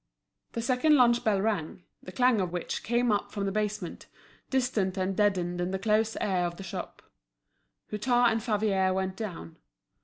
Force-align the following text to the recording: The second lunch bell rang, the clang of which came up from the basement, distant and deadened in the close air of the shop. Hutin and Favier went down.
The 0.53 0.63
second 0.63 0.95
lunch 0.97 1.23
bell 1.23 1.39
rang, 1.39 1.83
the 2.01 2.11
clang 2.11 2.41
of 2.41 2.51
which 2.51 2.81
came 2.81 3.11
up 3.11 3.31
from 3.31 3.45
the 3.45 3.51
basement, 3.51 4.07
distant 4.49 4.97
and 4.97 5.15
deadened 5.15 5.61
in 5.61 5.69
the 5.69 5.77
close 5.77 6.17
air 6.19 6.47
of 6.47 6.57
the 6.57 6.63
shop. 6.63 7.03
Hutin 7.91 8.31
and 8.31 8.41
Favier 8.41 8.95
went 8.95 9.15
down. 9.15 9.57